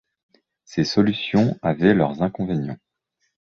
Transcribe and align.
Ces 0.65 0.83
solutions 0.83 1.59
avaient 1.61 1.93
leurs 1.93 2.23
inconvénients. 2.23 2.79